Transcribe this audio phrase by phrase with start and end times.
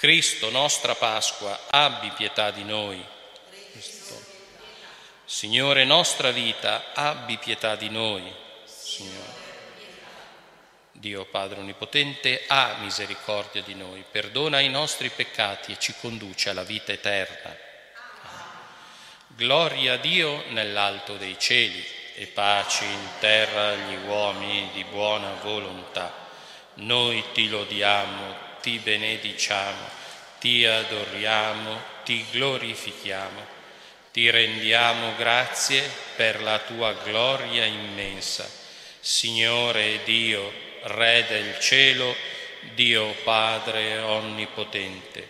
[0.00, 3.04] Cristo, nostra Pasqua, abbi pietà di noi.
[3.70, 4.18] Cristo.
[5.26, 8.34] Signore, nostra vita, abbi pietà di noi.
[8.64, 9.34] Signore.
[10.92, 16.64] Dio Padre Onnipotente, ha misericordia di noi, perdona i nostri peccati e ci conduce alla
[16.64, 17.54] vita eterna.
[19.26, 26.10] Gloria a Dio nell'alto dei cieli e pace in terra agli uomini di buona volontà.
[26.76, 29.88] Noi ti lodiamo, ti benediciamo,
[30.38, 33.58] ti adoriamo, ti glorifichiamo,
[34.12, 38.48] ti rendiamo grazie per la tua gloria immensa.
[39.00, 40.52] Signore Dio,
[40.82, 42.14] Re del cielo,
[42.74, 45.26] Dio Padre Onnipotente,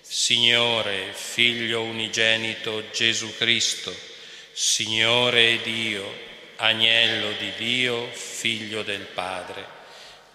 [0.00, 3.94] Signore, Figlio unigenito Gesù Cristo,
[4.52, 9.66] Signore Dio, Agnello di Dio, Figlio del Padre,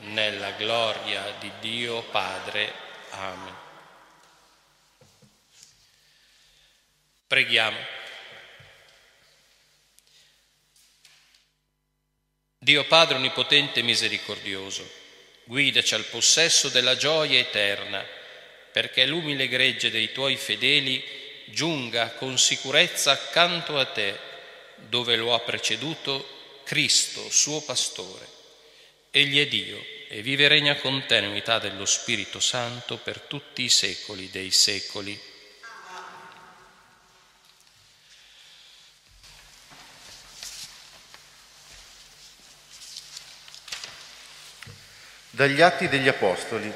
[0.00, 2.72] nella gloria di Dio Padre.
[3.10, 3.54] Amen.
[7.26, 7.94] Preghiamo.
[12.58, 14.88] Dio Padre Onnipotente e Misericordioso,
[15.44, 18.04] guidaci al possesso della gioia eterna,
[18.72, 21.02] perché l'umile gregge dei tuoi fedeli
[21.46, 24.18] giunga con sicurezza accanto a te,
[24.76, 28.35] dove lo ha preceduto Cristo, suo pastore.
[29.10, 33.20] Egli è Dio e vive e regna con te in unità dello Spirito Santo per
[33.20, 35.18] tutti i secoli dei secoli.
[45.30, 46.72] Dagli Atti degli Apostoli.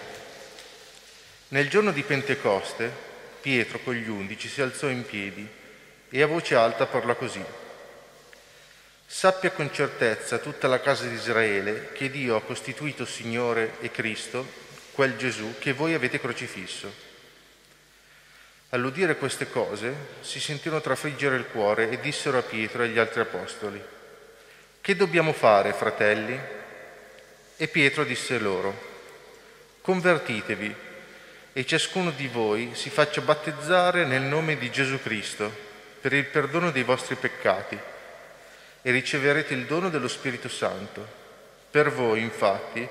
[1.49, 2.93] Nel giorno di Pentecoste,
[3.41, 5.49] Pietro con gli undici si alzò in piedi
[6.10, 7.43] e a voce alta parlò così.
[9.12, 14.47] Sappia con certezza tutta la casa di Israele che Dio ha costituito Signore e Cristo,
[14.93, 16.94] quel Gesù che voi avete crocifisso.
[18.69, 23.21] All'udire queste cose si sentirono trafriggere il cuore e dissero a Pietro e agli altri
[23.21, 23.82] apostoli,
[24.81, 26.41] Che dobbiamo fare, fratelli?
[27.56, 28.81] E Pietro disse loro,
[29.81, 30.75] convertitevi
[31.53, 35.53] e ciascuno di voi si faccia battezzare nel nome di Gesù Cristo
[36.00, 37.98] per il perdono dei vostri peccati
[38.82, 41.06] e riceverete il dono dello Spirito Santo.
[41.70, 42.88] Per voi, infatti,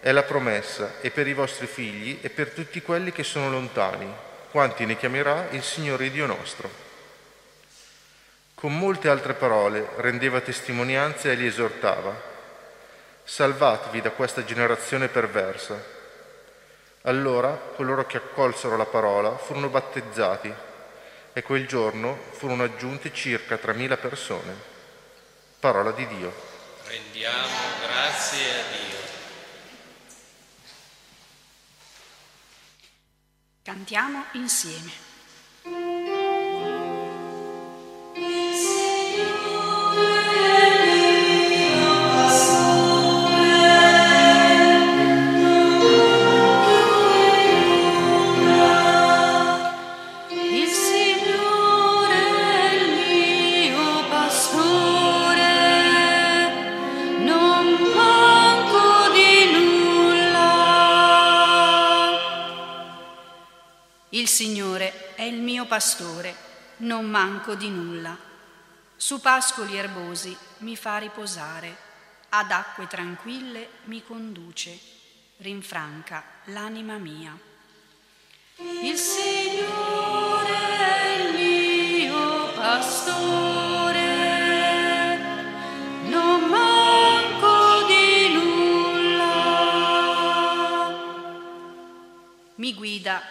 [0.00, 4.12] è la promessa e per i vostri figli e per tutti quelli che sono lontani,
[4.50, 6.70] quanti ne chiamerà il Signore Dio nostro.
[8.54, 12.32] Con molte altre parole rendeva testimonianza e li esortava
[13.24, 15.82] salvatevi da questa generazione perversa.
[17.02, 20.52] Allora coloro che accolsero la parola furono battezzati
[21.32, 24.72] e quel giorno furono aggiunte circa 3.000 persone.
[25.64, 26.30] Parola di Dio.
[26.84, 28.98] Rendiamo grazie a Dio.
[33.62, 35.03] Cantiamo insieme.
[65.66, 66.34] Pastore,
[66.78, 68.16] non manco di nulla.
[68.96, 71.76] Su pascoli erbosi mi fa riposare,
[72.30, 74.78] ad acque tranquille mi conduce,
[75.38, 77.36] rinfranca l'anima mia.
[78.82, 83.43] Il Signore è il mio pastore,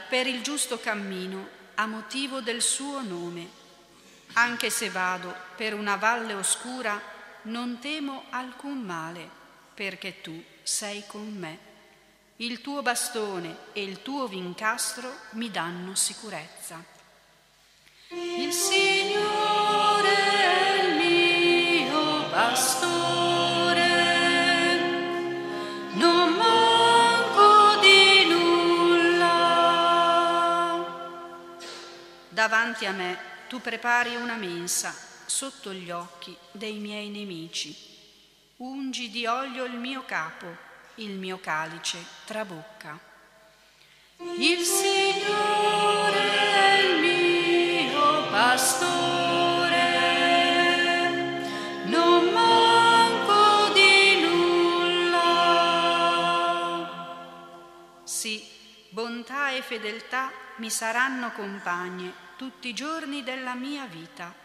[0.09, 3.61] per il giusto cammino a motivo del suo nome.
[4.33, 7.01] Anche se vado per una valle oscura,
[7.43, 9.29] non temo alcun male,
[9.73, 11.71] perché tu sei con me.
[12.37, 16.83] Il tuo bastone e il tuo vincastro mi danno sicurezza.
[18.09, 19.02] Il Signore
[32.43, 33.17] davanti a me
[33.47, 34.93] tu prepari una mensa
[35.25, 37.73] sotto gli occhi dei miei nemici.
[38.57, 40.53] Ungi di olio il mio capo,
[40.95, 42.99] il mio calice trabocca.
[44.17, 49.79] Il Signore è il mio pastore,
[51.85, 55.21] non manco di nulla.
[58.03, 58.45] Sì,
[58.89, 64.35] bontà e fedeltà mi saranno compagne tutti i giorni della mia vita.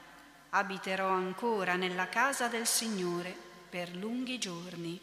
[0.50, 3.34] Abiterò ancora nella casa del Signore
[3.68, 5.00] per lunghi giorni.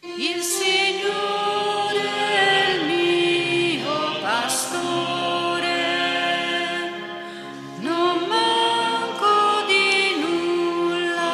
[0.00, 5.70] Il Signore è il mio pastore,
[7.78, 11.32] non manco di nulla.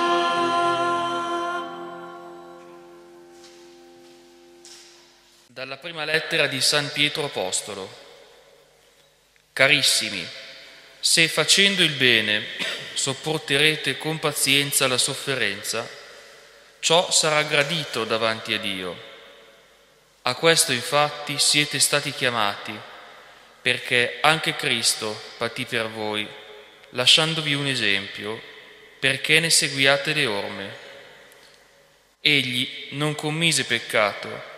[5.49, 8.02] Dalla prima lettera di San Pietro Apostolo.
[9.53, 10.27] Carissimi,
[10.99, 12.43] se facendo il bene
[12.95, 15.87] sopporterete con pazienza la sofferenza,
[16.81, 19.11] ciò sarà gradito davanti a Dio.
[20.23, 22.75] A questo infatti siete stati chiamati,
[23.61, 26.27] perché anche Cristo patì per voi,
[26.91, 28.41] lasciandovi un esempio,
[28.99, 30.77] perché ne seguiate le orme.
[32.21, 34.51] Egli non commise peccato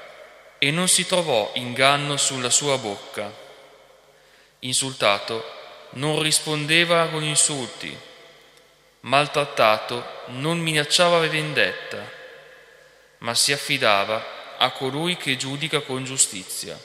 [0.58, 3.44] e non si trovò inganno sulla sua bocca.
[4.65, 5.45] Insultato
[5.91, 7.95] non rispondeva con insulti,
[9.01, 12.11] maltrattato non minacciava vendetta,
[13.19, 16.79] ma si affidava a colui che giudica con giustizia.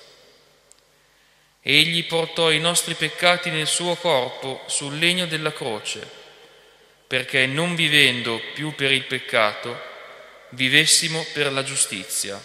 [1.62, 6.06] Egli portò i nostri peccati nel suo corpo sul legno della croce,
[7.08, 9.80] perché non vivendo più per il peccato,
[10.50, 12.44] vivessimo per la giustizia.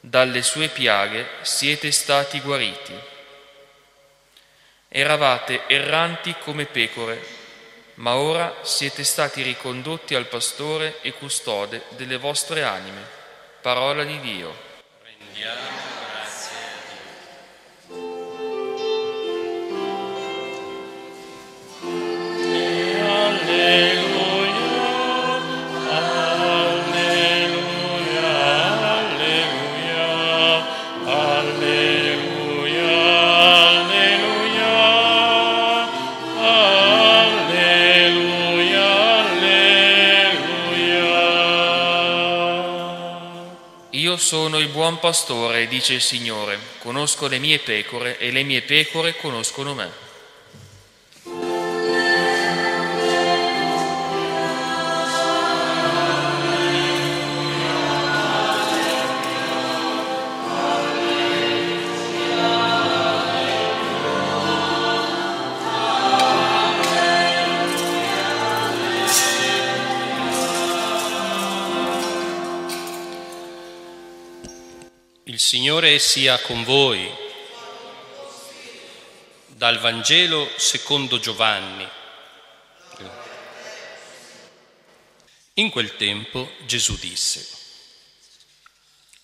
[0.00, 3.18] Dalle sue piaghe siete stati guariti.
[4.92, 7.24] Eravate erranti come pecore,
[7.94, 13.00] ma ora siete stati ricondotti al pastore e custode delle vostre anime.
[13.60, 14.52] Parola di Dio.
[15.04, 15.99] Rendiamo
[45.00, 50.09] pastore, dice il Signore, conosco le mie pecore e le mie pecore conoscono me.
[75.60, 77.06] Signore sia con voi.
[79.44, 81.86] Dal Vangelo secondo Giovanni.
[85.52, 87.46] In quel tempo Gesù disse,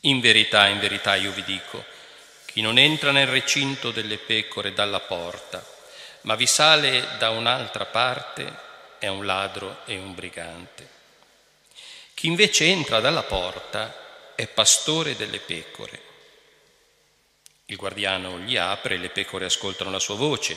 [0.00, 1.82] In verità, in verità io vi dico,
[2.44, 5.66] chi non entra nel recinto delle pecore dalla porta,
[6.24, 8.54] ma vi sale da un'altra parte,
[8.98, 10.86] è un ladro e un brigante.
[12.12, 16.06] Chi invece entra dalla porta è pastore delle pecore.
[17.68, 20.56] Il guardiano gli apre, le pecore ascoltano la sua voce,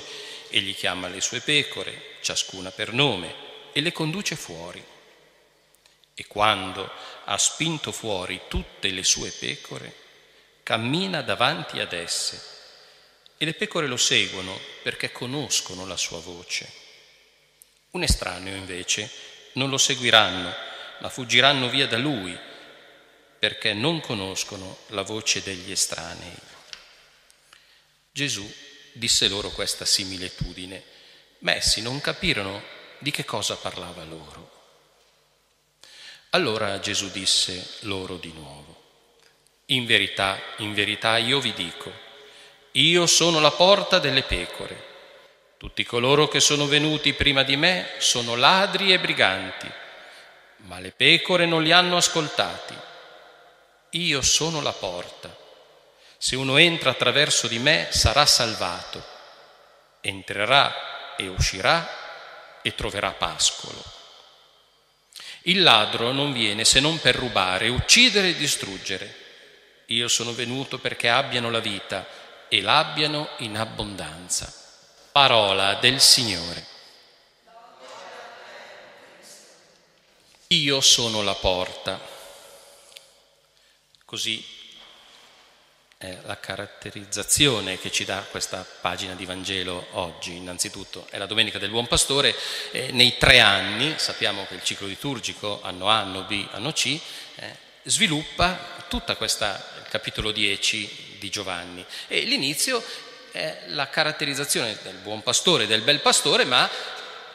[0.50, 3.34] egli chiama le sue pecore, ciascuna per nome,
[3.74, 4.84] e le conduce fuori.
[6.14, 6.88] E quando
[7.26, 9.96] ha spinto fuori tutte le sue pecore,
[10.62, 12.40] cammina davanti ad esse,
[13.38, 16.72] e le pecore lo seguono perché conoscono la sua voce.
[17.92, 19.10] Un estraneo invece
[19.54, 20.54] non lo seguiranno,
[21.00, 22.38] ma fuggiranno via da lui
[23.40, 26.49] perché non conoscono la voce degli estranei.
[28.12, 28.50] Gesù
[28.94, 30.84] disse loro questa similitudine,
[31.40, 32.62] ma essi non capirono
[33.00, 34.52] di che cosa parlava loro.
[36.32, 38.84] Allora Gesù disse loro di nuovo,
[39.68, 41.92] in verità, in verità io vi dico,
[42.74, 44.88] io sono la porta delle pecore.
[45.58, 49.70] Tutti coloro che sono venuti prima di me sono ladri e briganti,
[50.58, 52.76] ma le pecore non li hanno ascoltati.
[53.92, 55.36] Io sono la porta.
[56.22, 59.02] Se uno entra attraverso di me sarà salvato.
[60.02, 63.82] Entrerà e uscirà e troverà pascolo.
[65.44, 69.16] Il ladro non viene se non per rubare, uccidere e distruggere.
[69.86, 72.06] Io sono venuto perché abbiano la vita
[72.50, 74.54] e l'abbiano in abbondanza.
[75.14, 76.66] Parola del Signore.
[80.48, 81.98] Io sono la porta.
[84.04, 84.59] Così
[86.00, 90.34] è la caratterizzazione che ci dà questa pagina di Vangelo oggi.
[90.34, 92.34] Innanzitutto è la Domenica del Buon Pastore.
[92.72, 96.98] Eh, nei tre anni, sappiamo che il ciclo liturgico, anno A, anno B, anno C,
[97.36, 97.54] eh,
[97.84, 101.86] sviluppa tutta questa, capitolo 10 di Giovanni.
[102.08, 102.82] E l'inizio
[103.32, 106.70] è la caratterizzazione del buon pastore, del bel pastore, ma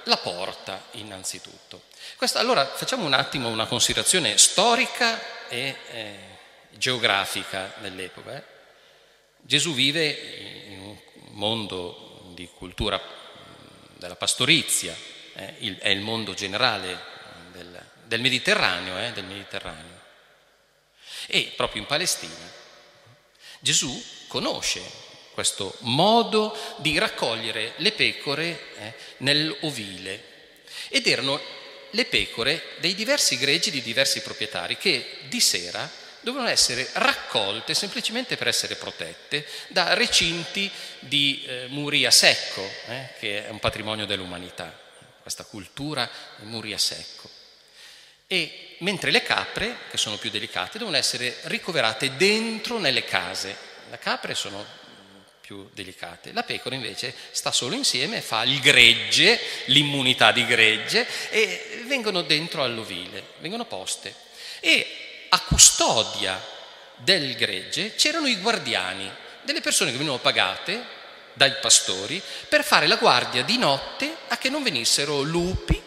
[0.04, 1.83] la porta innanzitutto.
[2.16, 6.18] Questa, allora facciamo un attimo una considerazione storica e eh,
[6.71, 8.37] geografica dell'epoca.
[8.37, 8.52] Eh.
[9.47, 10.09] Gesù vive
[10.69, 10.97] in un
[11.33, 13.01] mondo di cultura
[13.99, 14.97] della pastorizia,
[15.35, 16.99] eh, il, è il mondo generale
[17.53, 20.01] del, del Mediterraneo, eh, del Mediterraneo.
[21.27, 22.53] E proprio in Palestina
[23.61, 24.83] Gesù conosce
[25.35, 30.33] questo modo di raccogliere le pecore eh, nell'ovile
[30.89, 31.39] ed erano
[31.91, 35.91] le pecore dei diversi greggi di diversi proprietari che di sera
[36.25, 43.11] dovevano essere raccolte semplicemente per essere protette da recinti di eh, muri a secco, eh,
[43.21, 44.76] che è un patrimonio dell'umanità,
[45.21, 47.31] questa cultura di muri a secco.
[48.26, 53.54] E mentre le capre, che sono più delicate, devono essere ricoverate dentro nelle case.
[53.90, 54.64] Le capre sono
[55.43, 56.33] più delicate.
[56.33, 62.64] La pecora invece sta solo insieme, fa il gregge, l'immunità di gregge e vengono dentro
[62.64, 64.14] all'ovile, vengono poste.
[64.61, 65.04] E
[65.35, 66.41] a custodia
[66.97, 69.11] del gregge c'erano i guardiani,
[69.43, 74.49] delle persone che venivano pagate dai pastori per fare la guardia di notte a che
[74.49, 75.83] non venissero lupi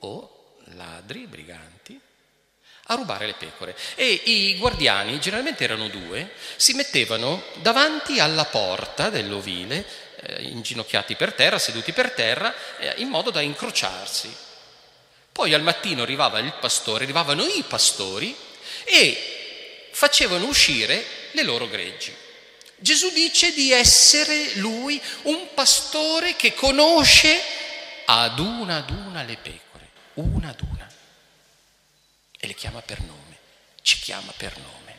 [0.00, 1.98] o ladri, briganti,
[2.86, 3.76] a rubare le pecore.
[3.94, 9.86] E i guardiani, generalmente erano due, si mettevano davanti alla porta dell'ovile,
[10.22, 14.48] eh, inginocchiati per terra, seduti per terra, eh, in modo da incrociarsi.
[15.32, 18.36] Poi al mattino arrivava il pastore, arrivavano i pastori
[18.84, 22.14] e facevano uscire le loro greggi.
[22.76, 27.40] Gesù dice di essere lui un pastore che conosce
[28.06, 30.90] ad una ad una le pecore, una ad una,
[32.38, 33.38] e le chiama per nome,
[33.82, 34.98] ci chiama per nome.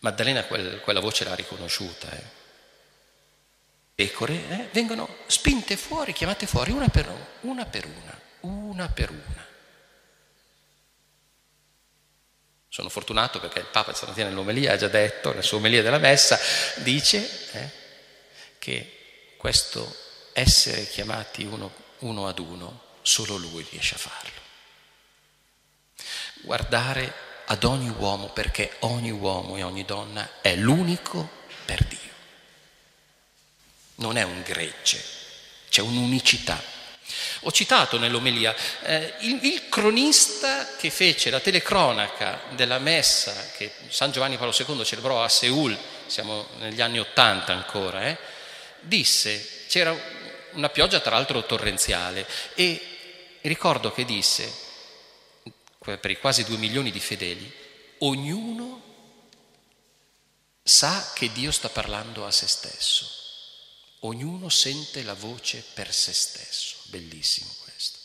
[0.00, 2.10] Maddalena quel, quella voce l'ha riconosciuta.
[2.10, 2.43] Eh
[3.94, 7.08] pecore eh, vengono spinte fuori, chiamate fuori una per
[7.42, 9.46] una, per una, una per una.
[12.68, 16.38] Sono fortunato perché il Papa stamattina nell'omelia ha già detto, nella sua omelia della messa,
[16.78, 17.70] dice eh,
[18.58, 19.94] che questo
[20.32, 24.42] essere chiamati uno, uno ad uno, solo lui riesce a farlo.
[26.42, 27.14] Guardare
[27.46, 31.28] ad ogni uomo perché ogni uomo e ogni donna è l'unico
[31.64, 32.13] per Dio
[33.96, 35.02] non è un gregge,
[35.68, 36.72] c'è un'unicità.
[37.40, 44.10] Ho citato nell'omelia eh, il, il, cronista che fece la telecronaca della messa che San
[44.10, 48.16] Giovanni Paolo II celebrò a Seul, siamo negli anni Ottanta ancora, eh,
[48.80, 49.94] disse, c'era
[50.52, 52.80] una pioggia tra l'altro torrenziale e
[53.42, 54.50] ricordo che disse,
[55.78, 57.52] per i quasi due milioni di fedeli,
[57.98, 58.82] ognuno
[60.62, 63.23] sa che Dio sta parlando a se stesso
[64.04, 66.76] ognuno sente la voce per se stesso.
[66.84, 67.98] Bellissimo questo.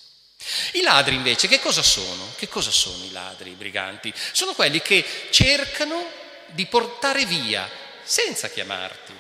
[0.73, 2.33] I ladri invece che cosa sono?
[2.35, 4.13] Che cosa sono i ladri, i briganti?
[4.31, 6.05] Sono quelli che cercano
[6.47, 7.69] di portare via
[8.03, 9.13] senza chiamarti.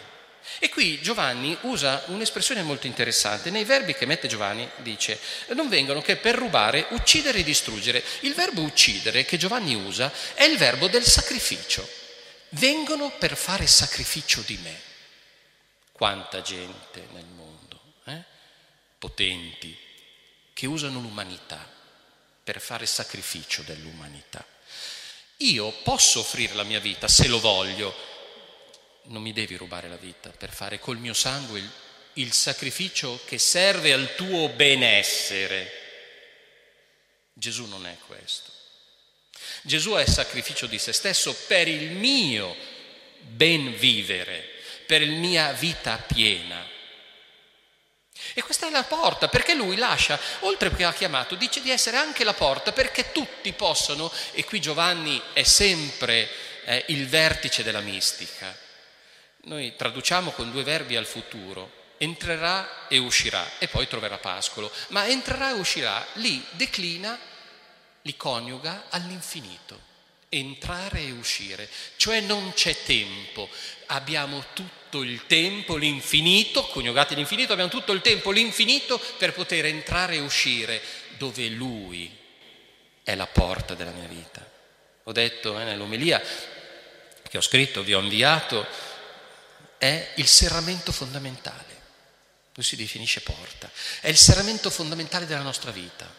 [0.57, 3.49] E qui Giovanni usa un'espressione molto interessante.
[3.49, 5.19] Nei verbi che mette Giovanni dice
[5.49, 8.03] non vengono che per rubare, uccidere e distruggere.
[8.21, 11.87] Il verbo uccidere che Giovanni usa è il verbo del sacrificio.
[12.53, 14.88] Vengono per fare sacrificio di me.
[15.99, 18.23] Quanta gente nel mondo, eh?
[18.97, 19.77] potenti,
[20.53, 21.69] che usano l'umanità
[22.41, 24.45] per fare sacrificio dell'umanità.
[25.39, 27.93] Io posso offrire la mia vita se lo voglio,
[29.07, 31.69] non mi devi rubare la vita per fare col mio sangue il,
[32.13, 35.69] il sacrificio che serve al tuo benessere.
[37.33, 38.49] Gesù non è questo.
[39.63, 42.55] Gesù è sacrificio di se stesso per il mio
[43.19, 44.48] ben vivere
[44.89, 46.65] per la mia vita piena.
[48.33, 51.97] E questa è la porta, perché lui lascia, oltre che ha chiamato, dice di essere
[51.97, 56.27] anche la porta perché tutti possano, e qui Giovanni è sempre
[56.65, 58.57] eh, il vertice della mistica.
[59.41, 65.05] Noi traduciamo con due verbi al futuro, entrerà e uscirà, e poi troverà pascolo, ma
[65.05, 67.15] entrerà e uscirà, lì declina,
[68.01, 69.85] li coniuga all'infinito
[70.29, 73.49] entrare e uscire, cioè non c'è tempo,
[73.87, 79.65] abbiamo tutto tutto il tempo, l'infinito, coniugati all'infinito, abbiamo tutto il tempo, l'infinito per poter
[79.65, 80.81] entrare e uscire
[81.17, 82.11] dove Lui
[83.03, 84.43] è la porta della mia vita.
[85.03, 86.19] Ho detto eh, nell'omelia
[87.21, 88.65] che ho scritto, vi ho inviato,
[89.77, 91.77] è il serramento fondamentale.
[92.55, 93.69] Lui si definisce porta.
[94.01, 96.11] È il serramento fondamentale della nostra vita,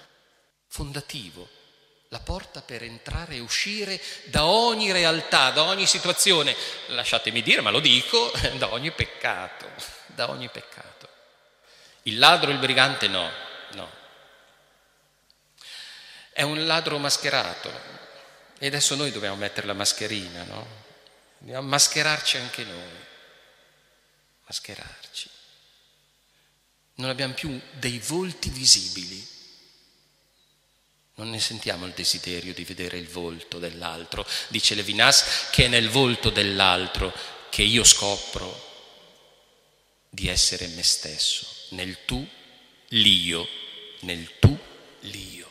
[0.68, 1.48] fondativo,
[2.12, 6.56] la porta per entrare e uscire da ogni realtà, da ogni situazione,
[6.88, 9.70] lasciatemi dire, ma lo dico, da ogni peccato,
[10.06, 11.08] da ogni peccato.
[12.02, 13.30] Il ladro, il brigante no,
[13.74, 13.90] no.
[16.32, 17.70] È un ladro mascherato
[18.58, 20.66] e adesso noi dobbiamo mettere la mascherina, no?
[21.38, 23.04] Dobbiamo mascherarci anche noi,
[24.46, 25.30] mascherarci.
[26.94, 29.29] Non abbiamo più dei volti visibili,
[31.20, 34.26] non ne sentiamo il desiderio di vedere il volto dell'altro.
[34.48, 37.12] Dice Levinas che è nel volto dell'altro
[37.50, 38.68] che io scopro
[40.08, 42.26] di essere me stesso, nel tu,
[42.88, 43.46] l'io,
[44.00, 44.58] nel tu,
[45.00, 45.48] l'io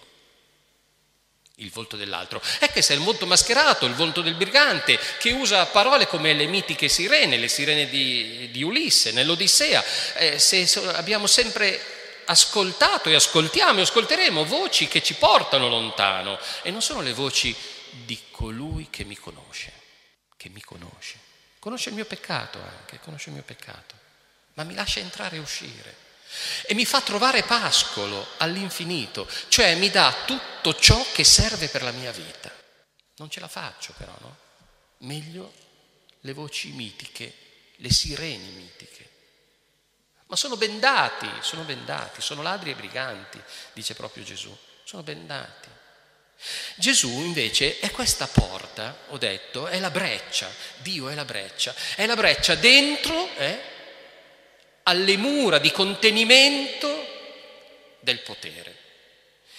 [1.57, 2.41] il volto dell'altro.
[2.57, 6.33] È che se è il volto mascherato, il volto del brigante, che usa parole come
[6.33, 9.83] le mitiche sirene, le sirene di, di Ulisse, nell'Odissea,
[10.15, 11.98] eh, se abbiamo sempre
[12.29, 17.55] ascoltato e ascoltiamo e ascolteremo voci che ci portano lontano e non sono le voci
[18.05, 19.73] di colui che mi conosce,
[20.37, 21.27] che mi conosce.
[21.59, 23.95] Conosce il mio peccato anche, conosce il mio peccato,
[24.53, 26.07] ma mi lascia entrare e uscire
[26.61, 31.91] e mi fa trovare pascolo all'infinito, cioè mi dà tutto ciò che serve per la
[31.91, 32.53] mia vita.
[33.17, 34.37] Non ce la faccio però, no?
[34.99, 35.51] Meglio
[36.21, 37.33] le voci mitiche,
[37.77, 38.98] le sirene mitiche.
[40.29, 43.41] Ma sono bendati, sono bendati, sono ladri e briganti,
[43.73, 45.67] dice proprio Gesù, sono bendati.
[46.75, 52.05] Gesù invece è questa porta, ho detto, è la breccia, Dio è la breccia, è
[52.05, 53.59] la breccia dentro, eh,
[54.83, 57.07] alle mura di contenimento
[57.99, 58.75] del potere.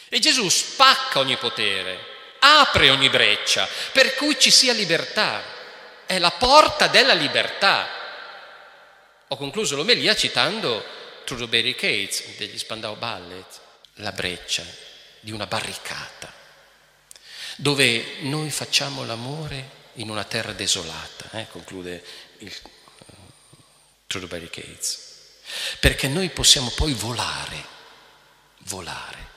[0.08, 1.98] E Gesù spacca ogni potere,
[2.38, 5.42] apre ogni breccia, per cui ci sia libertà.
[6.06, 7.88] È la porta della libertà.
[9.32, 10.84] Ho concluso l'omelia citando
[11.24, 13.60] Through the Barricades degli Spandau Ballet,
[13.94, 14.64] la breccia
[15.20, 16.32] di una barricata,
[17.54, 22.04] dove noi facciamo l'amore in una terra desolata, eh, conclude
[22.38, 23.14] il uh,
[24.08, 25.08] Through the Barricades
[25.78, 27.64] perché noi possiamo poi volare,
[28.64, 29.28] volare.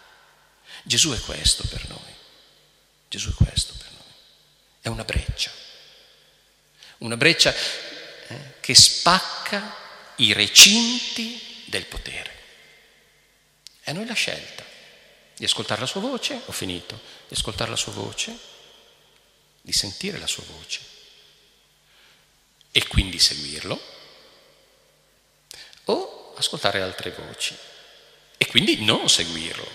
[0.82, 2.16] Gesù è questo per noi,
[3.10, 4.14] Gesù è questo per noi,
[4.82, 5.52] è una breccia,
[7.00, 9.82] una breccia eh, che spacca
[10.24, 12.32] i recinti del potere.
[13.84, 14.64] E a noi la scelta
[15.36, 18.38] di ascoltare la sua voce, ho finito, di ascoltare la sua voce,
[19.62, 20.92] di sentire la sua voce
[22.72, 23.80] e quindi seguirlo
[25.86, 27.56] o ascoltare altre voci
[28.38, 29.70] e quindi non seguirlo,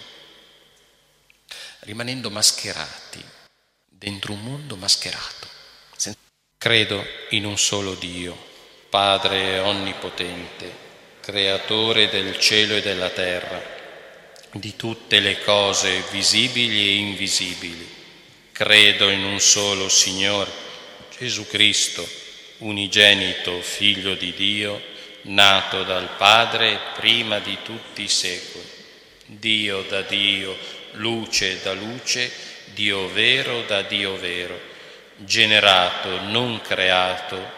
[1.80, 3.24] rimanendo mascherati
[3.86, 5.56] dentro un mondo mascherato.
[6.58, 8.47] Credo in un solo Dio,
[8.90, 10.72] Padre onnipotente,
[11.20, 13.62] creatore del cielo e della terra,
[14.52, 17.86] di tutte le cose visibili e invisibili.
[18.50, 20.50] Credo in un solo Signore,
[21.18, 22.08] Gesù Cristo,
[22.58, 24.80] unigenito Figlio di Dio,
[25.22, 28.64] nato dal Padre prima di tutti i secoli,
[29.26, 30.56] Dio da Dio,
[30.92, 32.32] luce da luce,
[32.72, 34.58] Dio vero da Dio vero,
[35.16, 37.57] generato, non creato,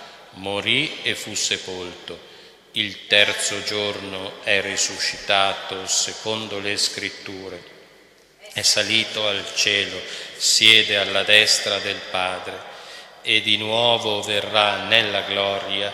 [0.31, 2.29] morì e fu sepolto.
[2.73, 7.61] Il terzo giorno è risuscitato secondo le scritture.
[8.53, 9.99] È salito al cielo,
[10.37, 12.69] siede alla destra del Padre
[13.21, 15.93] e di nuovo verrà nella gloria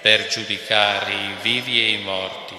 [0.00, 2.54] per giudicare i vivi e i morti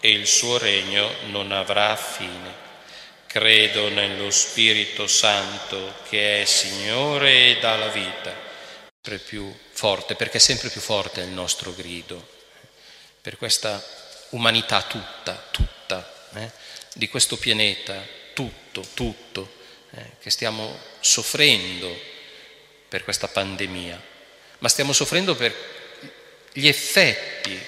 [0.00, 2.66] e il suo regno non avrà fine.
[3.26, 8.34] Credo nello Spirito Santo che è Signore e dà la vita,
[9.00, 12.36] sempre più forte, perché sempre più forte è il nostro grido,
[13.20, 13.82] per questa
[14.30, 16.50] umanità tutta, tutta, eh,
[16.94, 19.56] di questo pianeta, tutto, tutto,
[19.90, 21.96] eh, che stiamo soffrendo
[22.88, 24.02] per questa pandemia,
[24.58, 25.54] ma stiamo soffrendo per
[26.52, 27.58] gli effetti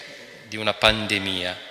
[0.49, 1.69] di una pandemia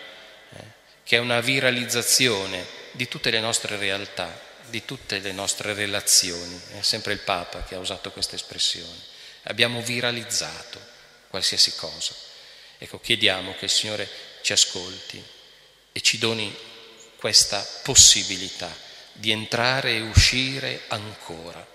[1.04, 6.62] che è una viralizzazione di tutte le nostre realtà, di tutte le nostre relazioni.
[6.78, 9.09] È sempre il Papa che ha usato questa espressione.
[9.43, 10.80] Abbiamo viralizzato
[11.30, 12.13] qualsiasi cosa.
[12.78, 14.10] Ecco, chiediamo che il Signore
[14.41, 15.23] ci ascolti
[15.91, 16.56] e ci doni
[17.17, 18.73] questa possibilità
[19.12, 21.65] di entrare e uscire ancora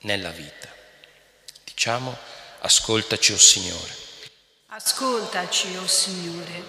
[0.00, 0.68] nella vita.
[1.64, 2.16] Diciamo,
[2.60, 3.96] ascoltaci, o oh Signore.
[4.66, 6.62] Ascoltaci, o oh Signore.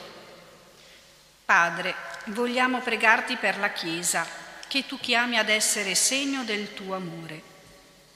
[1.43, 1.93] Padre,
[2.27, 4.25] vogliamo pregarti per la Chiesa,
[4.67, 7.53] che tu chiami ad essere segno del tuo amore.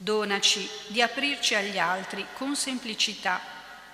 [0.01, 3.41] Donaci di aprirci agli altri con semplicità,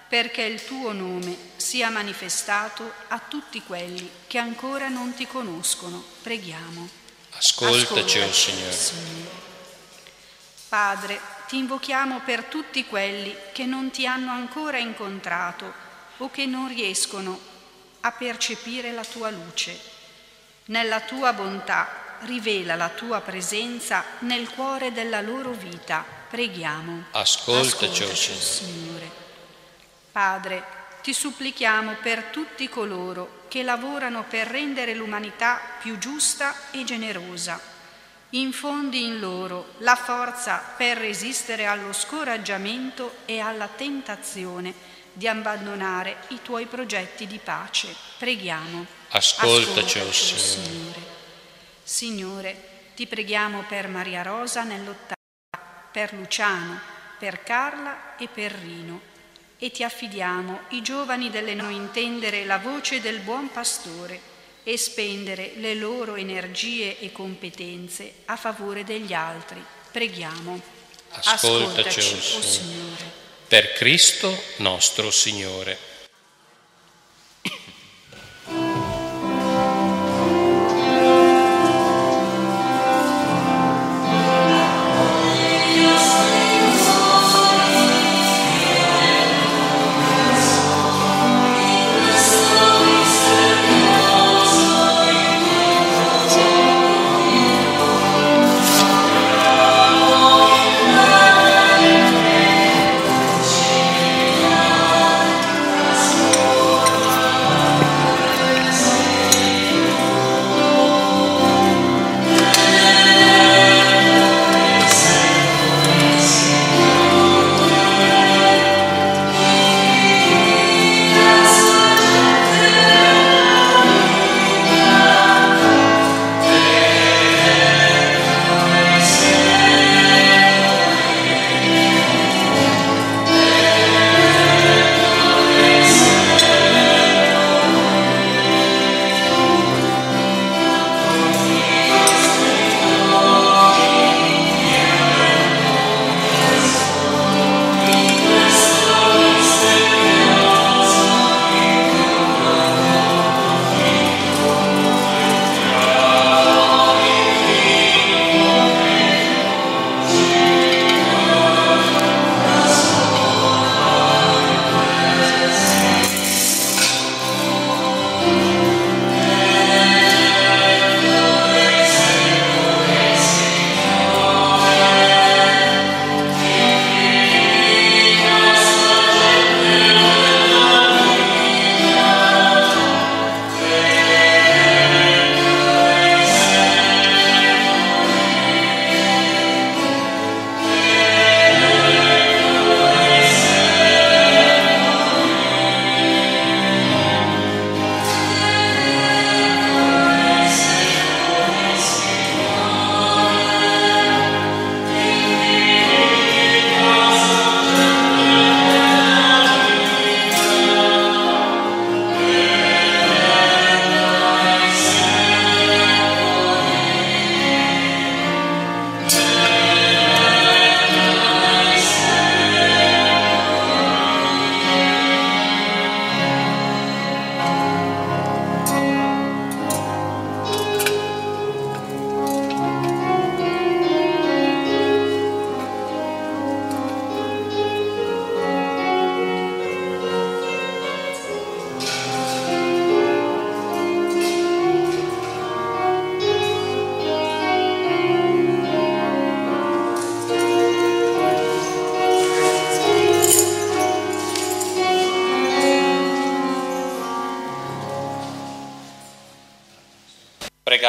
[0.08, 6.04] perché il tuo nome sia manifestato a tutti quelli che ancora non ti conoscono.
[6.22, 6.88] Preghiamo.
[7.32, 8.72] Ascoltaci, oh Signore.
[8.72, 9.30] Signore.
[10.70, 15.74] Padre, ti invochiamo per tutti quelli che non ti hanno ancora incontrato
[16.18, 17.39] o che non riescono
[18.02, 19.80] a percepire la tua luce.
[20.65, 26.06] Nella tua bontà rivela la tua presenza nel cuore della loro vita.
[26.30, 27.06] Preghiamo.
[27.12, 29.12] Ascoltaci, Ascoltaci Signore.
[30.12, 30.63] Padre,
[31.01, 37.60] ti supplichiamo per tutti coloro che lavorano per rendere l'umanità più giusta e generosa.
[38.32, 44.73] Infondi in loro la forza per resistere allo scoraggiamento e alla tentazione
[45.13, 47.95] di abbandonare i tuoi progetti di pace.
[48.17, 48.86] Preghiamo.
[49.10, 50.41] Ascoltaci, oh Signore.
[50.41, 51.14] Signore.
[51.88, 52.58] Signore,
[52.95, 55.13] ti preghiamo per Maria Rosa nell'ottava,
[55.91, 56.80] per Luciano,
[57.19, 59.13] per Carla e per Rino
[59.60, 64.19] e ti affidiamo i giovani delle no intendere la voce del buon pastore
[64.63, 69.63] e spendere le loro energie e competenze a favore degli altri.
[69.91, 70.60] Preghiamo.
[71.12, 73.12] Ascoltaci, Ascoltaci oh Signore.
[73.48, 75.95] Per Cristo nostro Signore.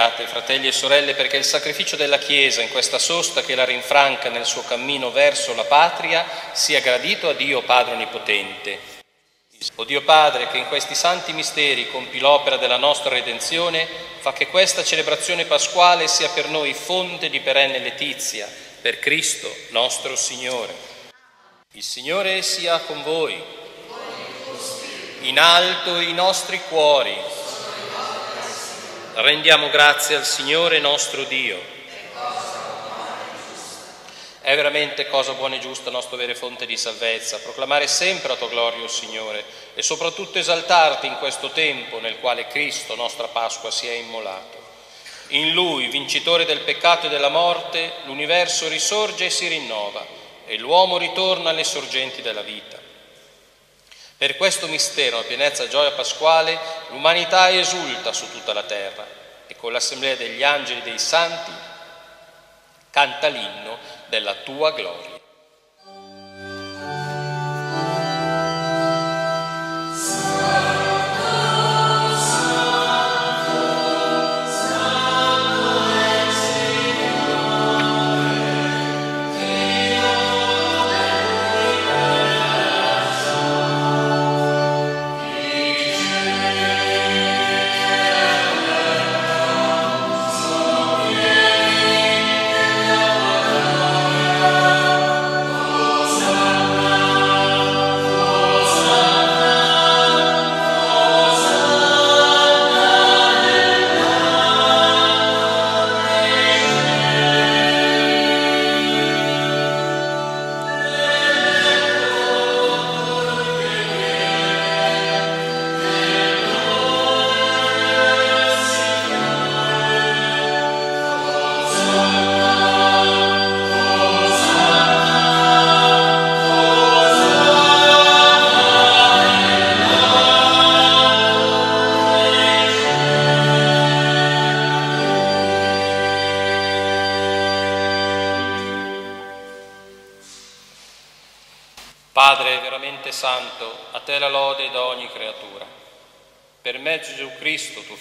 [0.07, 4.29] Pregate, fratelli e sorelle, perché il sacrificio della Chiesa in questa sosta che la rinfranca
[4.29, 8.79] nel suo cammino verso la patria sia gradito a Dio Padre Onnipotente.
[9.75, 13.89] O Dio Padre, che in questi santi misteri compi l'opera della nostra redenzione,
[14.21, 18.49] fa che questa celebrazione pasquale sia per noi fonte di perenne letizia,
[18.81, 20.73] per Cristo nostro Signore.
[21.73, 23.43] Il Signore sia con voi.
[25.23, 27.46] In alto i nostri cuori
[29.19, 31.59] Rendiamo grazie al Signore nostro Dio.
[34.43, 38.51] È veramente cosa buona e giusta nostro avere fonte di salvezza, proclamare sempre la tua
[38.51, 39.43] gloria, o Signore,
[39.75, 44.59] e soprattutto esaltarti in questo tempo nel quale Cristo, nostra Pasqua, si è immolato.
[45.29, 50.07] In Lui, vincitore del peccato e della morte, l'universo risorge e si rinnova
[50.45, 52.76] e l'uomo ritorna alle sorgenti della vita.
[54.19, 59.07] Per questo mistero, a pienezza gioia pasquale, l'umanità esulta su tutta la terra
[59.47, 61.53] e con l'assemblea degli angeli e dei santi
[62.91, 65.16] canta l'inno della tua gloria.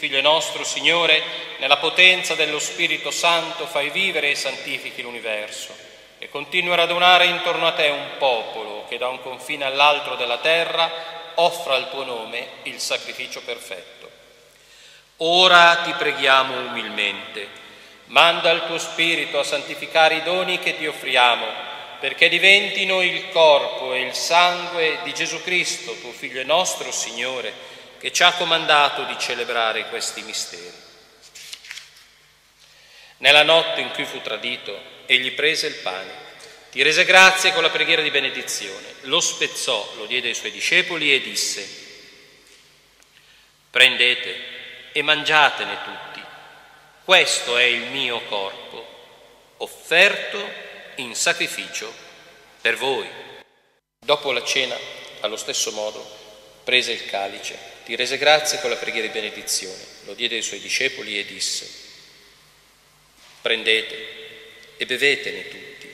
[0.05, 1.19] Figlio nostro, Signore,
[1.57, 5.75] nella potenza dello Spirito Santo fai vivere e santifichi l'universo
[6.19, 10.37] e continui a radunare intorno a te un popolo che da un confine all'altro della
[10.37, 10.91] terra
[11.33, 14.07] offra al tuo nome il sacrificio perfetto.
[15.17, 17.47] Ora ti preghiamo umilmente,
[18.05, 21.47] manda il tuo Spirito a santificare i doni che ti offriamo
[21.99, 27.73] perché diventino il corpo e il sangue di Gesù Cristo, tuo Figlio e nostro Signore,
[28.05, 30.71] che ci ha comandato di celebrare questi misteri.
[33.17, 36.11] Nella notte in cui fu tradito, egli prese il pane,
[36.69, 41.15] ti rese grazie con la preghiera di benedizione, lo spezzò, lo diede ai suoi discepoli
[41.15, 41.67] e disse,
[43.71, 46.23] prendete e mangiatene tutti,
[47.05, 48.85] questo è il mio corpo,
[49.57, 50.47] offerto
[50.97, 51.91] in sacrificio
[52.61, 53.09] per voi.
[53.97, 54.77] Dopo la cena,
[55.21, 56.24] allo stesso modo,
[56.65, 60.59] prese il calice, ti rese grazie con la preghiera di benedizione, lo diede ai suoi
[60.59, 61.69] discepoli e disse,
[63.41, 64.07] prendete
[64.75, 65.93] e bevetene tutti.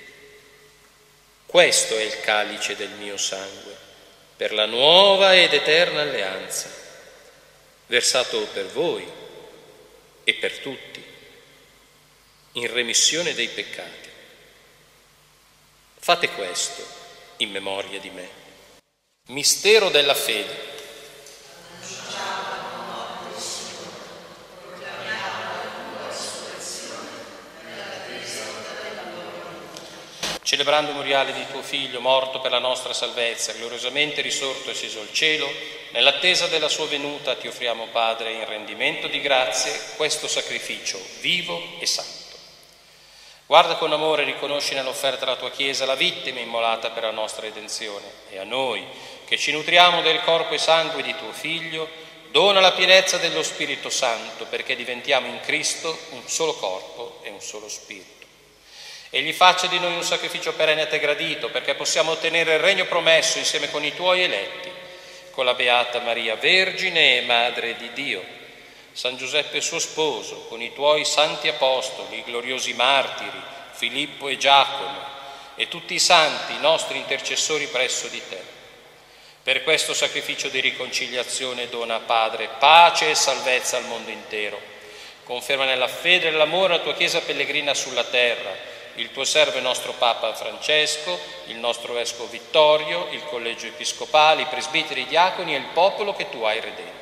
[1.46, 3.76] Questo è il calice del mio sangue,
[4.38, 6.74] per la nuova ed eterna alleanza,
[7.88, 9.06] versato per voi
[10.24, 11.04] e per tutti,
[12.54, 14.10] in remissione dei peccati.
[16.00, 16.88] Fate questo
[17.38, 18.41] in memoria di me.
[19.28, 20.70] Mistero della fede.
[30.42, 35.00] Celebrando il memoriale di tuo Figlio, morto per la nostra salvezza, gloriosamente risorto e sceso
[35.00, 35.50] al cielo,
[35.92, 41.86] nell'attesa della sua venuta ti offriamo, Padre, in rendimento di grazie, questo sacrificio vivo e
[41.86, 42.21] santo.
[43.52, 47.42] Guarda con amore e riconosci nell'offerta della tua Chiesa la vittima immolata per la nostra
[47.42, 48.82] redenzione e a noi,
[49.26, 51.86] che ci nutriamo del corpo e sangue di tuo Figlio,
[52.30, 57.42] dona la pienezza dello Spirito Santo perché diventiamo in Cristo un solo corpo e un
[57.42, 58.26] solo Spirito.
[59.10, 62.86] Egli faccia di noi un sacrificio perenne a te gradito perché possiamo ottenere il regno
[62.86, 64.72] promesso insieme con i tuoi eletti,
[65.32, 68.40] con la Beata Maria Vergine e Madre di Dio
[68.94, 75.00] San Giuseppe suo sposo, con i tuoi santi apostoli, i gloriosi martiri, Filippo e Giacomo,
[75.56, 78.42] e tutti i santi, i nostri intercessori presso di te.
[79.44, 84.72] Per questo sacrificio di riconciliazione dona, Padre, pace e salvezza al mondo intero
[85.24, 88.52] Conferma nella fede e nell'amore la tua Chiesa pellegrina sulla terra,
[88.96, 94.48] il tuo servo e nostro Papa Francesco, il nostro Vescovo Vittorio, il Collegio Episcopale, i
[94.48, 97.01] presbiteri, i diaconi e il popolo che tu hai redento.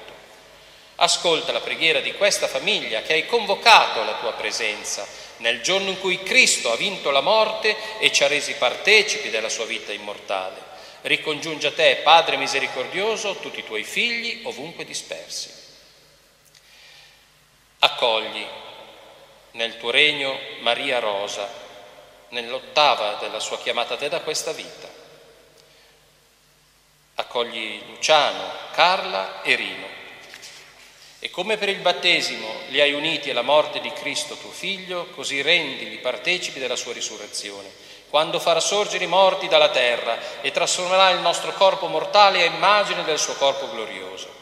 [1.01, 5.07] Ascolta la preghiera di questa famiglia che hai convocato alla tua presenza
[5.37, 9.47] nel giorno in cui Cristo ha vinto la morte e ci ha resi partecipi della
[9.47, 10.61] sua vita immortale.
[11.03, 15.49] Ricongiunge a te, Padre misericordioso, tutti i tuoi figli ovunque dispersi.
[17.79, 18.45] Accogli
[19.51, 21.47] nel tuo regno Maria Rosa,
[22.29, 24.89] nell'ottava della sua chiamata a te da questa vita.
[27.15, 29.98] Accogli Luciano, Carla e Rino
[31.21, 35.41] e come per il battesimo li hai uniti alla morte di Cristo tuo Figlio, così
[35.41, 37.69] rendili partecipi della sua risurrezione,
[38.09, 43.03] quando farà sorgere i morti dalla terra e trasformerà il nostro corpo mortale a immagine
[43.03, 44.37] del suo corpo glorioso.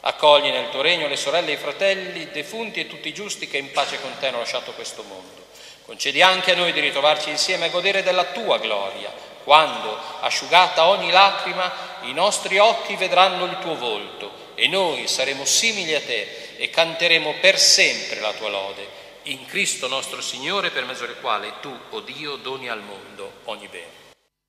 [0.00, 3.58] Accogli nel tuo regno le sorelle e i fratelli, defunti e tutti i giusti che
[3.58, 5.50] in pace con te hanno lasciato questo mondo.
[5.84, 9.12] Concedi anche a noi di ritrovarci insieme a godere della tua gloria,
[9.44, 15.92] quando, asciugata ogni lacrima, i nostri occhi vedranno il tuo volto e noi saremo simili
[15.92, 18.86] a te e canteremo per sempre la tua lode,
[19.24, 23.40] in Cristo nostro Signore, per mezzo del quale tu, o oh Dio, doni al mondo
[23.46, 23.90] ogni bene.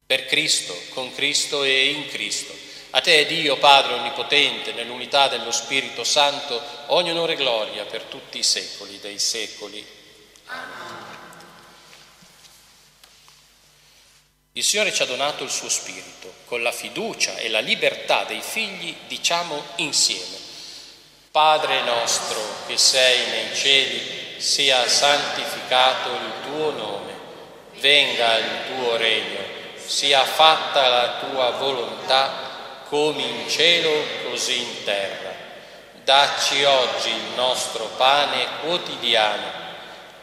[0.05, 2.53] Per Cristo, con Cristo e in Cristo.
[2.91, 8.37] A te, Dio Padre Onnipotente, nell'unità dello Spirito Santo, ogni onore e gloria per tutti
[8.37, 9.83] i secoli dei secoli.
[10.45, 11.02] Amen.
[14.55, 18.39] Il Signore ci ha donato il suo Spirito, con la fiducia e la libertà dei
[18.39, 20.37] figli diciamo insieme,
[21.31, 27.13] Padre nostro che sei nei cieli, sia santificato il tuo nome,
[27.79, 29.39] venga il tuo regno,
[29.83, 35.33] sia fatta la tua volontà come in cielo così in terra.
[36.03, 39.61] Dacci oggi il nostro pane quotidiano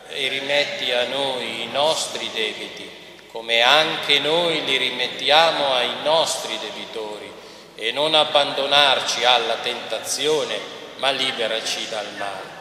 [0.07, 3.00] e rimetti a noi i nostri debiti
[3.33, 7.31] come anche noi li rimettiamo ai nostri debitori,
[7.81, 10.59] e non abbandonarci alla tentazione,
[10.97, 12.59] ma liberaci dal male.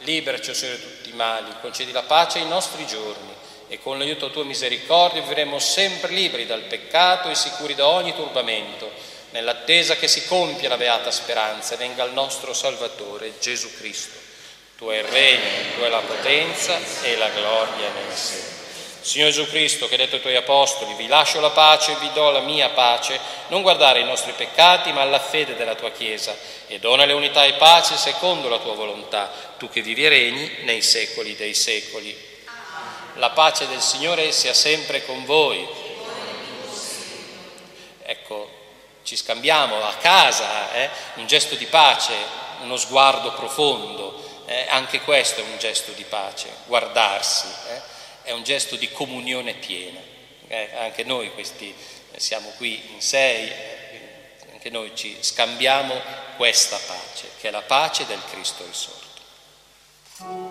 [0.00, 3.32] Liberaci, Signore, da tutti i mali, concedi la pace ai nostri giorni
[3.68, 8.90] e con l'aiuto tua misericordia vivremo sempre liberi dal peccato e sicuri da ogni turbamento,
[9.30, 14.18] nell'attesa che si compia la beata speranza e venga il nostro Salvatore Gesù Cristo.
[14.76, 18.57] Tu è il regno, tu è la potenza e la gloria nel Signore.
[19.00, 22.30] Signore Gesù Cristo, che hai detto ai tuoi apostoli, vi lascio la pace vi do
[22.30, 26.78] la mia pace, non guardare i nostri peccati, ma alla fede della tua Chiesa, e
[26.78, 31.36] donale unità e pace secondo la tua volontà, tu che vivi e regni nei secoli
[31.36, 32.26] dei secoli.
[33.14, 35.66] La pace del Signore sia sempre con voi.
[38.02, 38.50] Ecco,
[39.04, 42.14] ci scambiamo a casa eh, un gesto di pace,
[42.62, 47.46] uno sguardo profondo, eh, anche questo è un gesto di pace, guardarsi.
[47.68, 47.97] Eh
[48.28, 49.98] è un gesto di comunione piena.
[50.48, 51.74] Eh, anche noi questi,
[52.12, 55.94] eh, siamo qui in sei, eh, anche noi ci scambiamo
[56.36, 60.47] questa pace, che è la pace del Cristo risorto.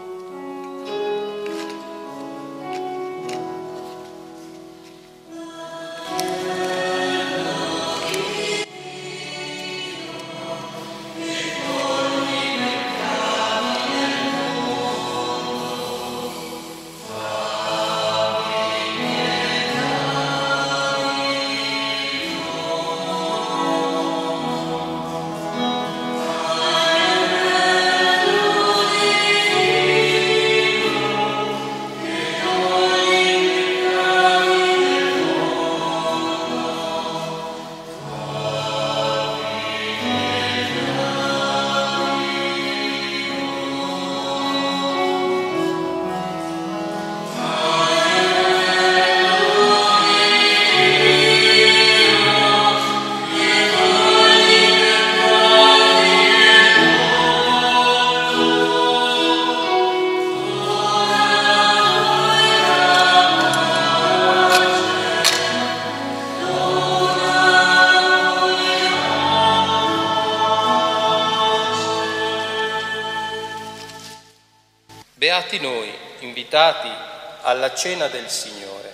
[77.68, 78.94] Alla cena del Signore.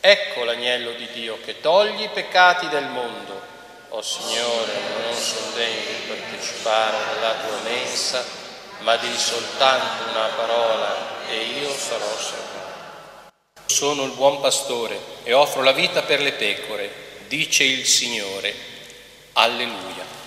[0.00, 3.48] Ecco l'agnello di Dio che toglie i peccati del mondo.
[3.88, 8.24] O oh Signore, non sono degno di partecipare alla tua mensa,
[8.80, 13.32] ma di soltanto una parola e io sarò salvato.
[13.66, 16.90] Sono il buon pastore e offro la vita per le pecore,
[17.26, 18.54] dice il Signore.
[19.32, 20.19] Alleluia.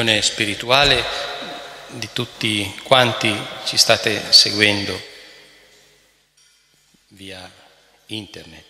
[0.00, 1.04] Comunione spirituale
[1.88, 3.36] di tutti quanti
[3.66, 4.98] ci state seguendo
[7.08, 7.50] via
[8.06, 8.64] internet.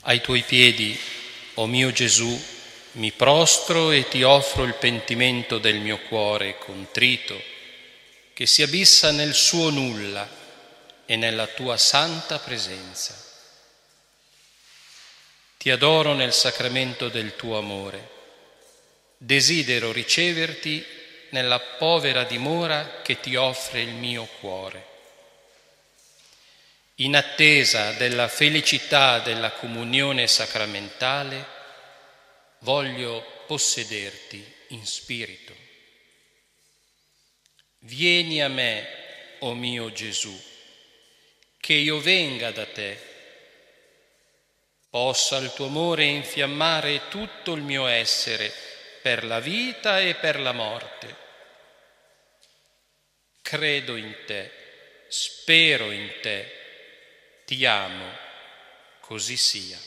[0.00, 0.98] Ai tuoi piedi,
[1.54, 2.42] o oh mio Gesù,
[2.92, 7.40] mi prostro e ti offro il pentimento del mio cuore contrito,
[8.32, 10.28] che si abissa nel suo nulla
[11.06, 13.31] e nella tua santa presenza.
[15.62, 18.08] Ti adoro nel sacramento del tuo amore.
[19.16, 20.84] Desidero riceverti
[21.30, 24.90] nella povera dimora che ti offre il mio cuore
[26.96, 31.46] in attesa della felicità della comunione sacramentale,
[32.60, 35.54] voglio possederti in spirito.
[37.80, 38.86] Vieni a me,
[39.40, 40.38] o oh mio Gesù,
[41.58, 43.10] che io venga da te.
[44.92, 48.52] Possa il tuo amore infiammare tutto il mio essere
[49.00, 51.16] per la vita e per la morte.
[53.40, 54.52] Credo in te,
[55.08, 58.06] spero in te ti amo,
[59.00, 59.78] così sia.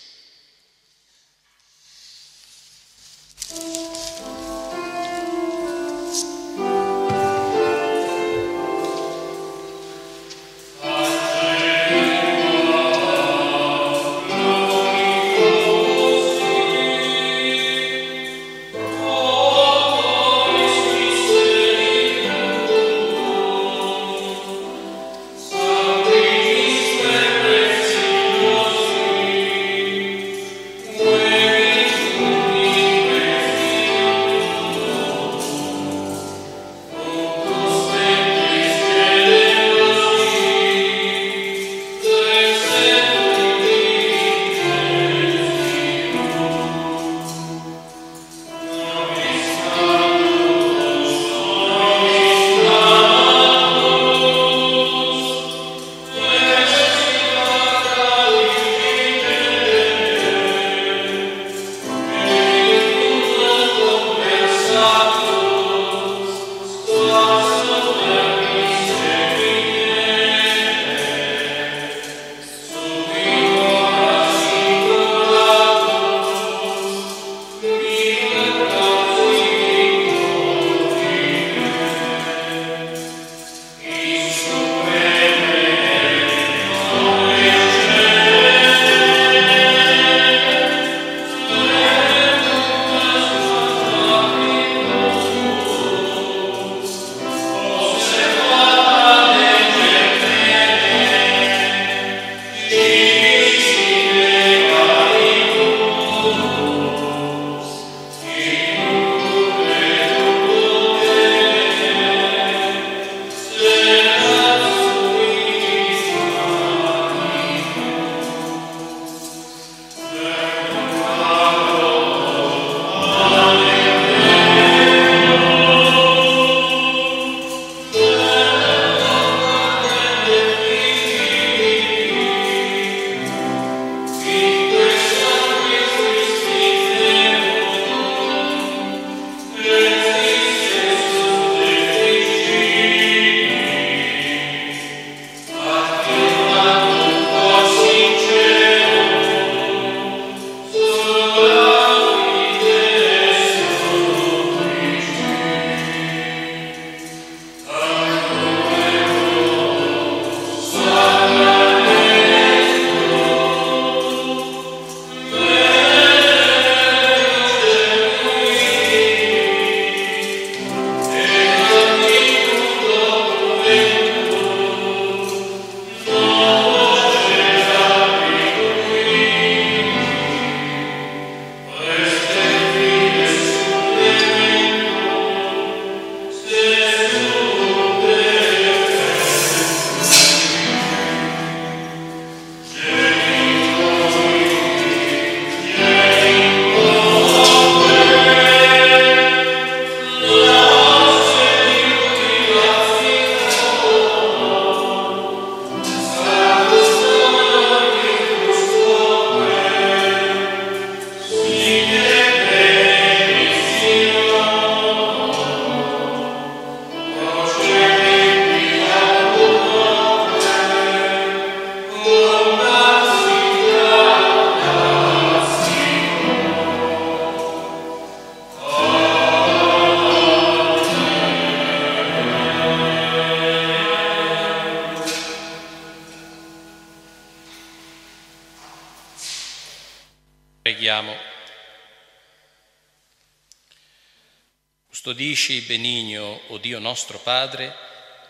[245.35, 247.75] Custodisci benigno, o Dio nostro Padre,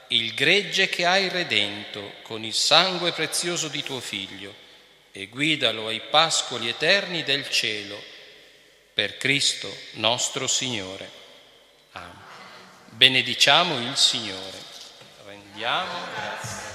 [0.08, 4.52] il gregge che hai redento con il sangue prezioso di tuo Figlio
[5.12, 8.02] e guidalo ai pascoli eterni del cielo,
[8.92, 11.08] per Cristo nostro Signore.
[11.92, 12.12] Amen.
[12.90, 14.58] Benediciamo il Signore.
[15.28, 16.74] Rendiamo grazie.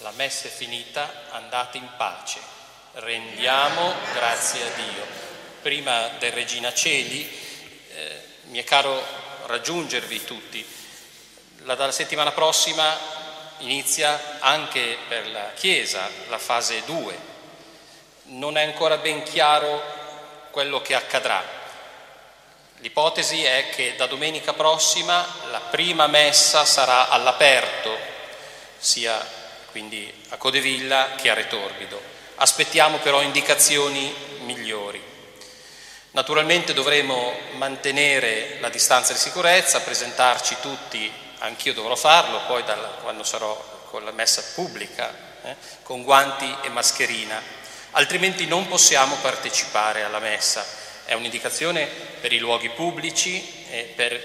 [0.00, 2.40] La messa è finita, andate in pace.
[2.92, 5.06] Rendiamo grazie a Dio.
[5.62, 7.52] Prima del Regina Celi,
[8.54, 9.02] mi è caro
[9.46, 10.64] raggiungervi tutti.
[11.64, 12.96] La, dalla settimana prossima
[13.58, 17.18] inizia anche per la Chiesa la fase 2.
[18.26, 19.82] Non è ancora ben chiaro
[20.52, 21.42] quello che accadrà.
[22.76, 27.98] L'ipotesi è che da domenica prossima la prima messa sarà all'aperto,
[28.78, 29.18] sia
[29.72, 32.00] quindi a Codevilla che a Retorbido.
[32.36, 35.13] Aspettiamo però indicazioni migliori.
[36.14, 43.24] Naturalmente dovremo mantenere la distanza di sicurezza, presentarci tutti, anch'io dovrò farlo, poi dal, quando
[43.24, 45.12] sarò con la messa pubblica,
[45.42, 47.42] eh, con guanti e mascherina,
[47.90, 50.64] altrimenti non possiamo partecipare alla messa.
[51.04, 51.84] È un'indicazione
[52.20, 54.22] per i luoghi pubblici e per eh,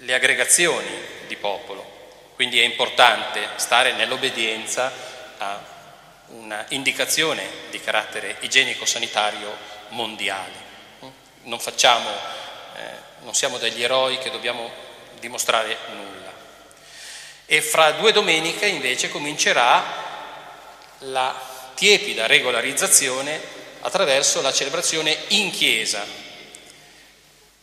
[0.00, 0.90] le aggregazioni
[1.28, 4.90] di popolo, quindi è importante stare nell'obbedienza
[5.38, 5.70] a
[6.30, 10.70] una indicazione di carattere igienico-sanitario mondiale.
[11.44, 12.80] Non facciamo, eh,
[13.22, 14.70] non siamo degli eroi che dobbiamo
[15.18, 16.32] dimostrare nulla.
[17.46, 20.10] E fra due domeniche invece comincerà
[20.98, 23.40] la tiepida regolarizzazione
[23.80, 26.04] attraverso la celebrazione in chiesa.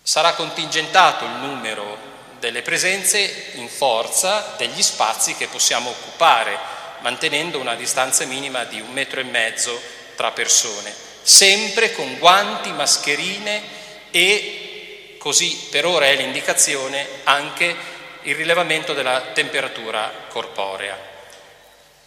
[0.01, 2.07] Sarà contingentato il numero
[2.39, 6.57] delle presenze in forza degli spazi che possiamo occupare,
[6.99, 9.79] mantenendo una distanza minima di un metro e mezzo
[10.15, 13.61] tra persone sempre con guanti, mascherine
[14.09, 17.75] e così per ora è l'indicazione anche
[18.23, 20.97] il rilevamento della temperatura corporea.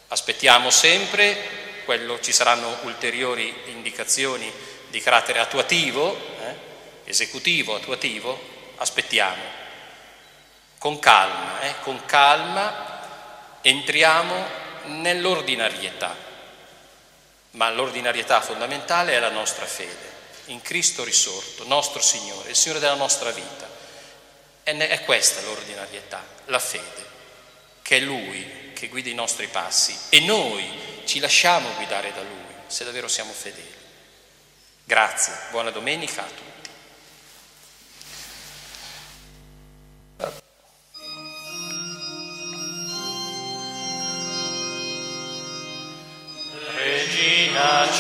[0.09, 1.37] Aspettiamo sempre,
[1.85, 4.53] quello, ci saranno ulteriori indicazioni
[4.89, 6.55] di carattere attuativo, eh,
[7.05, 8.39] esecutivo, attuativo,
[8.79, 9.43] aspettiamo.
[10.79, 14.47] Con calma, eh, con calma entriamo
[14.87, 16.31] nell'ordinarietà
[17.53, 20.11] ma l'ordinarietà fondamentale è la nostra fede,
[20.47, 23.71] in Cristo risorto, nostro Signore, il Signore della nostra vita.
[24.63, 27.11] È questa l'ordinarietà, la fede,
[27.83, 32.55] che è Lui che guida i nostri passi e noi ci lasciamo guidare da Lui,
[32.67, 33.75] se davvero siamo fedeli.
[34.85, 36.52] Grazie, buona domenica a tutti.
[47.53, 47.92] Yeah.